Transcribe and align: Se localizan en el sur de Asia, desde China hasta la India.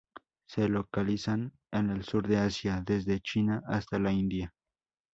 Se 0.47 0.67
localizan 0.67 1.53
en 1.71 1.91
el 1.91 2.03
sur 2.03 2.27
de 2.27 2.37
Asia, 2.37 2.81
desde 2.83 3.19
China 3.21 3.61
hasta 3.67 3.99
la 3.99 4.11
India. 4.11 4.51